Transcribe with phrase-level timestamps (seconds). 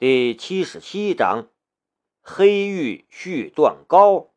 [0.00, 1.48] 第七十七章，
[2.22, 4.28] 黑玉续断高。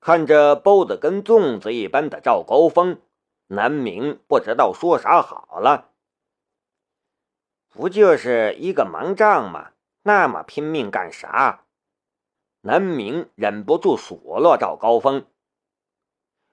[0.00, 3.02] 看着包的跟粽子一般的赵高峰，
[3.48, 5.90] 南明不知道说啥好了。
[7.68, 9.72] 不就是一个盲杖吗？
[10.04, 11.66] 那么拼命干啥？
[12.62, 15.26] 南明忍不住数落赵高峰。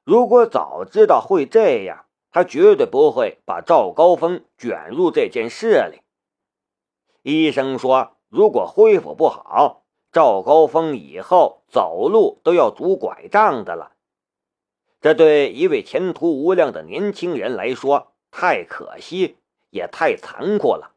[0.04, 6.02] 如果早知道会这样，他绝对不会把赵高峰卷入这件事里。
[7.22, 13.94] 医生说，如果恢复不好，赵高峰以后走路都要拄拐杖的了。
[15.02, 19.38] 这对一位前途无量的年轻人来说，太可惜，
[19.70, 20.94] 也太残酷了。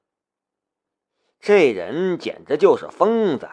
[1.38, 3.50] 这人简直就是疯子，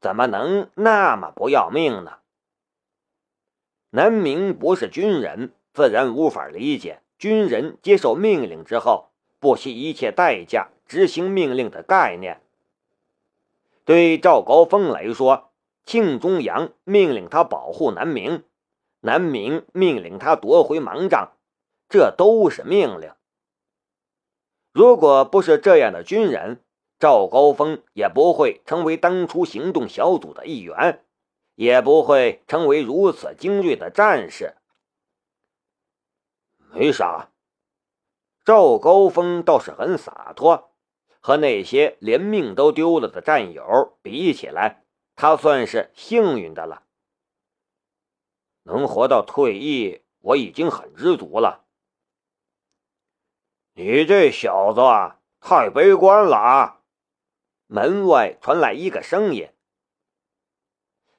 [0.00, 2.18] 怎么能那么不要命呢？
[3.90, 9.11] 南明不是军人，自然无法理解军人接受命令之后
[9.42, 10.68] 不惜一切代价。
[10.84, 12.42] 执行命令的概念，
[13.86, 15.50] 对赵高峰来说，
[15.86, 18.44] 庆中阳命令他保护南明，
[19.00, 21.32] 南明命令他夺回盲杖，
[21.88, 23.10] 这都是命令。
[24.72, 26.60] 如果不是这样的军人，
[26.98, 31.02] 赵高峰也不会成为当初行动小组的一员，
[31.54, 34.56] 也不会成为如此精锐的战士。
[36.70, 37.30] 没啥，
[38.44, 40.70] 赵高峰倒是很洒脱。
[41.24, 44.82] 和那些连命都丢了的战友比起来，
[45.14, 46.82] 他算是幸运的了。
[48.64, 51.64] 能活到退役，我已经很知足了。
[53.74, 56.80] 你这小子啊，太悲观了啊！
[57.68, 59.48] 门外传来一个声音。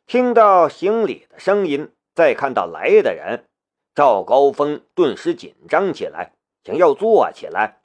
[0.06, 3.48] 听到行礼的声音，再看到来的人，
[3.96, 7.83] 赵高峰顿时紧张起来，想要坐起来。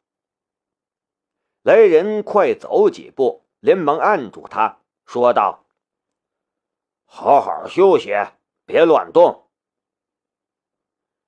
[1.62, 5.66] 来人快走几步，连忙按住他，说道
[7.04, 8.12] ：“好好休息，
[8.64, 9.50] 别乱动。”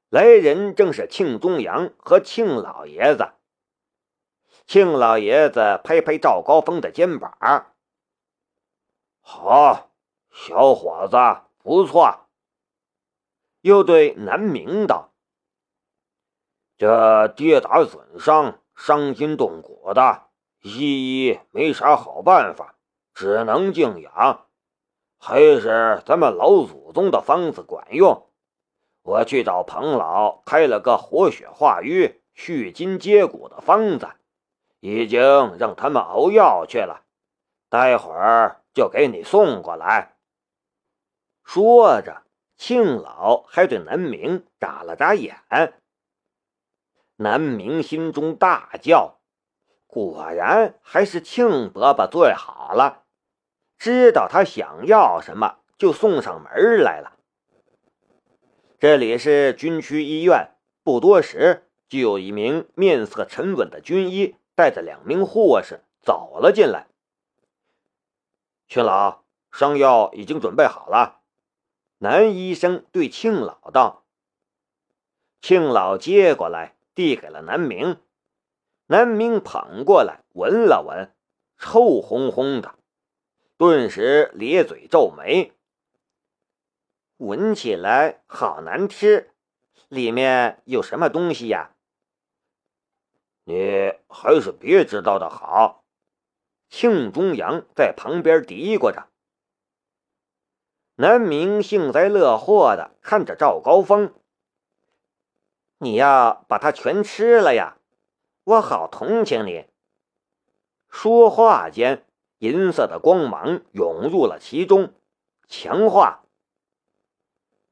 [0.09, 3.33] 来人正是庆宗阳和庆老爷子。
[4.67, 7.37] 庆老爷子拍拍赵高峰的肩膀
[9.21, 9.91] ：“好，
[10.31, 11.17] 小伙子，
[11.59, 12.29] 不错。”
[13.63, 15.10] 又对南明道
[16.81, 20.23] ：“这跌打损伤、伤筋动骨的。”
[20.65, 22.75] 西医没啥好办法，
[23.13, 24.47] 只能静养。
[25.19, 28.27] 还是咱们老祖宗的方子管用。
[29.03, 34.09] 我去找彭老开了个活血化瘀、续筋接骨的方子，
[34.81, 35.21] 已经
[35.59, 37.03] 让他们熬药去了。
[37.69, 40.17] 待会儿就给你送过来。
[41.45, 42.23] 说着，
[42.57, 45.37] 庆老还对南明眨了眨眼。
[47.23, 49.19] 南明心中大叫。
[49.87, 53.03] 果然还是庆伯伯最好了，
[53.77, 57.19] 知道他想要什么就送上门来了。
[58.79, 66.87] 这里是军区医院，不多时就有一名面色沉稳的军医带着两名护士走了进来。
[68.67, 71.21] 庆老，伤药已经准备好了。
[71.99, 74.05] 男医生对庆老道。
[75.43, 78.01] 庆老接过来，递给了南明。
[78.87, 81.15] 南明捧过来闻了闻，
[81.59, 82.75] 臭烘烘的，
[83.57, 85.53] 顿时咧嘴皱眉。
[87.19, 89.31] 闻起来好难吃，
[89.89, 91.75] 里面有什么东西呀？
[93.45, 95.85] 你还是别知道的好。
[96.69, 99.09] 庆中阳在旁边嘀咕着。
[100.95, 104.15] 南明幸灾乐祸的看着赵高峰
[105.83, 107.77] ：“你要把它全吃了呀？”
[108.45, 109.67] 我好同情你。
[110.89, 112.05] 说话间，
[112.39, 114.93] 银色的光芒涌入了其中，
[115.47, 116.23] 强化。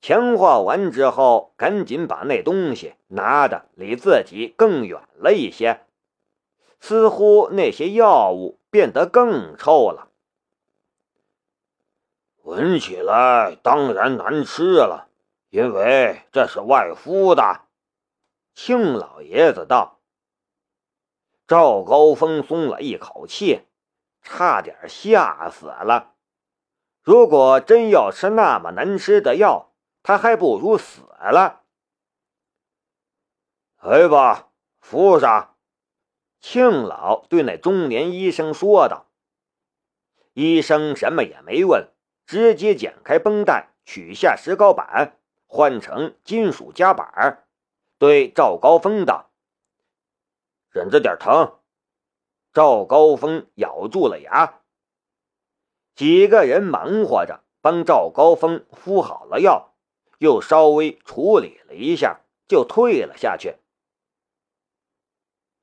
[0.01, 5.81] 强化完之后，赶紧把那东西拿的离自己更远了一些。
[6.79, 10.11] 似乎那些药物变得更臭了，
[12.43, 15.09] 闻起来当然难吃了，
[15.51, 17.63] 因为这是外敷的。
[18.61, 20.01] 庆老爷子道。
[21.47, 23.69] 赵高峰松了一口气，
[24.21, 26.17] 差点吓死了。
[27.01, 29.71] 如果真要吃那么难吃的药，
[30.03, 31.63] 他还不如死了。
[33.81, 34.49] 来吧，
[34.81, 35.55] 敷上。
[36.41, 39.07] 庆老对那中年医生说道。
[40.33, 41.93] 医生什么也没问，
[42.27, 45.17] 直接剪开绷带，取下石膏板，
[45.47, 47.47] 换成金属夹板，
[47.99, 49.31] 对赵高峰道。
[50.71, 51.59] 忍着点疼，
[52.53, 54.61] 赵高峰咬住了牙。
[55.95, 59.75] 几个人忙活着帮赵高峰敷好了药，
[60.19, 63.57] 又稍微处理了一下，就退了下去。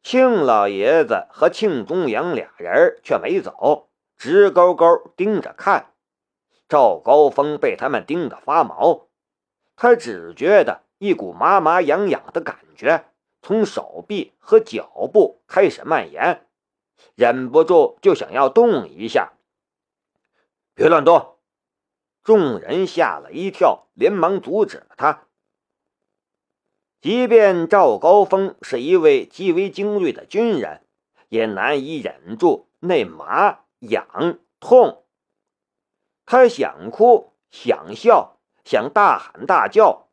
[0.03, 4.85] 庆老爷子和庆中阳俩人却没走，直勾勾
[5.15, 5.93] 盯着看。
[6.67, 9.07] 赵高峰被他们盯得发毛，
[9.75, 13.05] 他只觉得一股麻麻痒痒的感觉
[13.41, 16.47] 从手臂和脚部开始蔓延，
[17.15, 19.33] 忍不住就想要动一下。
[20.73, 21.37] 别乱动！
[22.23, 25.27] 众人吓了一跳，连忙阻止了他。
[26.99, 30.81] 即便赵高峰是一位极为精锐的军人，
[31.29, 35.05] 也难以忍住那麻痒痛。
[36.25, 40.04] 他想哭，想笑，想大喊大叫，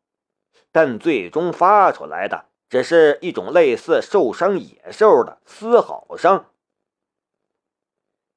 [0.71, 6.45] 但最终发出来的只是一种类似受伤野兽的嘶吼声。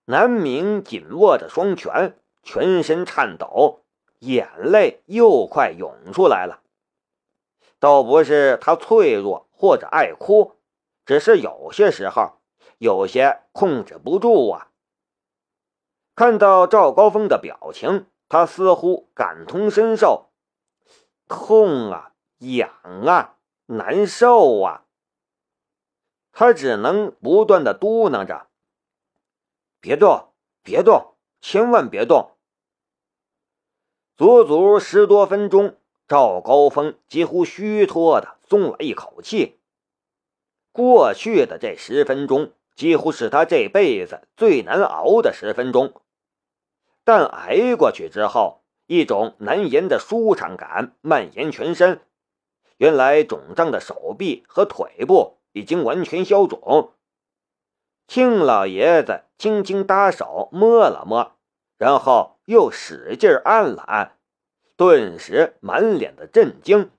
[0.05, 3.83] 南明紧握着双拳，全身颤抖，
[4.21, 6.61] 眼泪又快涌出来了。
[7.79, 10.53] 倒不是他脆弱或者爱哭，
[11.05, 12.39] 只是有些时候
[12.79, 14.69] 有些控制不住啊。
[16.15, 20.25] 看到赵高峰的表情，他似乎感同身受，
[21.28, 22.70] 痛啊，痒
[23.06, 23.37] 啊，
[23.67, 24.84] 难受啊。
[26.32, 28.49] 他只能不断的嘟囔着。
[29.81, 30.32] 别动，
[30.62, 32.32] 别动，千万别动！
[34.17, 35.76] 足足十多分钟，
[36.08, 39.58] 赵高峰几乎虚脱的松了一口气。
[40.72, 46.00] 过去的这十分钟，几乎是他这辈子最难熬的十分钟。
[47.05, 52.00] 但挨过去之后，一种难言的舒畅感蔓延全身。
[52.79, 56.93] 原来肿胀的手臂和腿部已经完全消肿。
[58.06, 61.33] 庆老爷子轻轻搭手摸了摸，
[61.77, 64.12] 然后又使劲按了按，
[64.77, 66.91] 顿时满脸的震惊。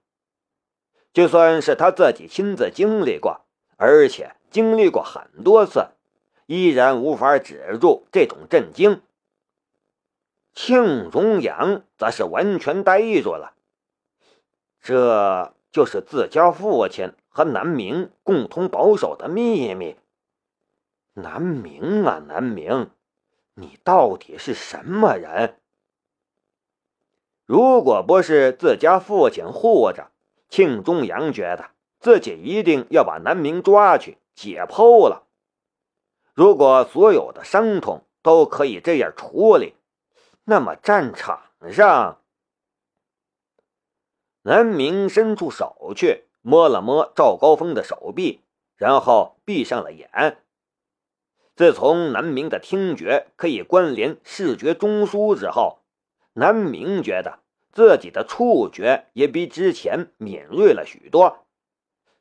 [1.13, 3.45] 就算是他自己亲自经历过，
[3.77, 5.87] 而且经历过很多次，
[6.45, 9.01] 依然无法止住这种震惊。
[10.59, 13.53] 庆荣阳则是完全呆住了，
[14.81, 19.97] 这就是自家父亲和南明共同保守的秘密。
[21.13, 22.89] 南明啊，南明，
[23.53, 25.59] 你到底是什么人？
[27.45, 30.09] 如果不是自家父亲护着，
[30.49, 31.69] 庆中阳觉得
[31.99, 35.27] 自己一定要把南明抓去解剖了。
[36.33, 39.75] 如果所有的伤痛都可以这样处理，
[40.49, 42.21] 那么战场上，
[44.43, 48.39] 南明伸出手去摸了摸赵高峰的手臂，
[48.77, 50.41] 然后闭上了眼。
[51.57, 55.79] 自从南明的听觉可以关联视觉中枢之后，
[56.31, 57.39] 南明觉得
[57.73, 61.45] 自己的触觉也比之前敏锐了许多，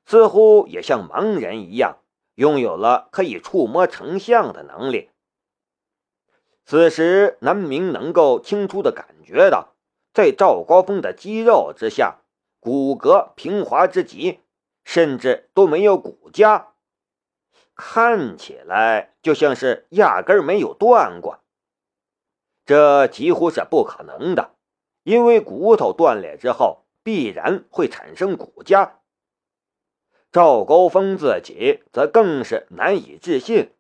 [0.05, 1.99] 似乎也像盲人一样，
[2.34, 5.11] 拥有了可以触摸成像的能力。
[6.67, 9.75] 此时，南明能够清楚的感觉到，
[10.13, 12.19] 在赵高峰的肌肉之下，
[12.59, 14.41] 骨骼平滑之极，
[14.85, 16.73] 甚至都没有骨架。
[17.77, 21.39] 看起来就像是压根没有断过，
[22.64, 24.50] 这几乎是不可能的，
[25.05, 28.90] 因为骨头断裂之后必然会产生骨痂。
[30.33, 33.73] 赵高峰自己则更是难以置信，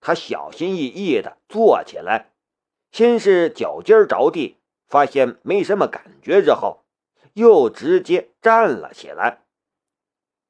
[0.00, 2.32] 他小心翼翼地坐起来，
[2.94, 6.84] 先是脚尖着地，发现没什么感觉之后，
[7.32, 9.40] 又直接站了起来。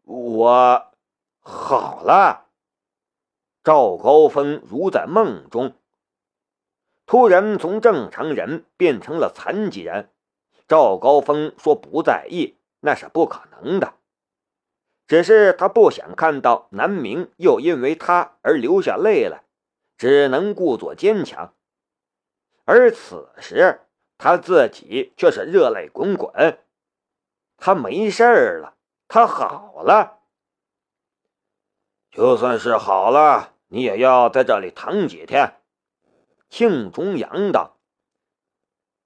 [0.03, 0.93] 我
[1.41, 2.49] 好了。
[3.63, 5.73] 赵高峰如在梦中，
[7.07, 10.11] 突然从正常人变成了残疾人。
[10.69, 13.95] 赵高峰说：“不在意，那是不可能的。
[15.07, 19.45] 只是他不想看到南明又因为他而流下泪来，
[19.97, 21.55] 只能故作坚强。
[22.65, 23.81] 而此时
[24.19, 26.59] 他自己却是热泪滚滚。
[27.57, 28.25] 他没事
[28.59, 28.77] 了，
[29.09, 30.21] 他好了。
[32.11, 35.61] 就算是好了。”你也要在这里躺几天，
[36.49, 37.77] 庆中阳道。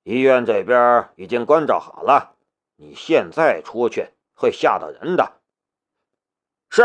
[0.03, 2.37] 医院这边已经关照好了，
[2.77, 5.41] 你现在出去会吓到人的。
[6.69, 6.83] 是，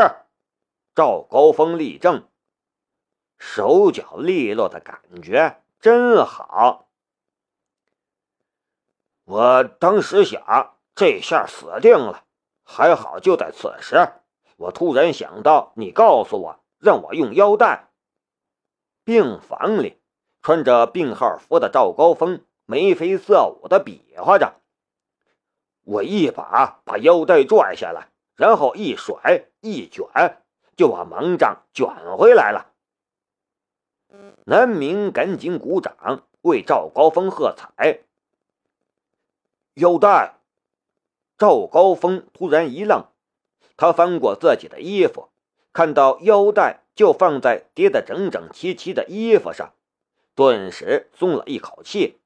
[0.95, 2.29] 赵高峰立正，
[3.37, 6.87] 手脚利落的感觉真好。
[9.25, 12.23] 我当时想，这下死定了，
[12.63, 14.13] 还好就在此时，
[14.55, 16.59] 我突然想到，你告诉我。
[16.79, 17.89] 让我用腰带。
[19.03, 20.01] 病房里，
[20.41, 24.53] 穿着病号服的赵高峰眉飞色舞的比划着。
[25.83, 30.05] 我一把把腰带拽下来，然后一甩一卷，
[30.77, 32.72] 就把盲杖卷回来了。
[34.45, 37.99] 南明赶紧鼓掌为赵高峰喝彩。
[39.75, 40.35] 腰带！
[41.37, 43.05] 赵高峰突然一愣，
[43.77, 45.29] 他翻过自己的衣服，
[45.71, 49.73] 看到腰带就放在叠得整整齐齐的衣服上，
[50.35, 52.19] 顿时松了一口气。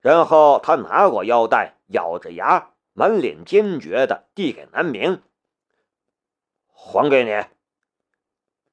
[0.00, 1.74] 然后他拿过腰带。
[1.88, 5.22] 咬着牙，满脸坚决的递给南明
[6.72, 7.46] ：“还给你。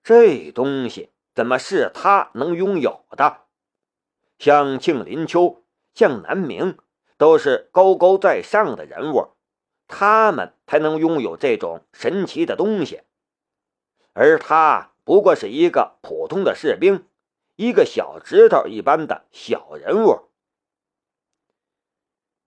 [0.01, 3.45] 这东西怎么是他能拥有的？
[4.37, 6.77] 像庆林秋，像南明，
[7.17, 9.29] 都是高高在上的人物，
[9.87, 13.03] 他们才能拥有这种神奇的东西。
[14.13, 17.07] 而他不过是一个普通的士兵，
[17.55, 20.29] 一个小指头一般的小人物。”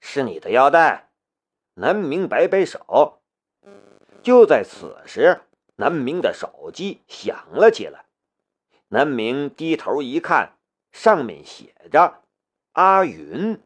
[0.01, 1.11] 是你的腰带，
[1.75, 3.23] 南明摆摆手。
[4.23, 5.41] 就在此时，
[5.77, 8.04] 南明的手机响了起来。
[8.89, 10.57] 南明低头一看，
[10.93, 12.23] 上面写着
[12.73, 13.59] “阿云”。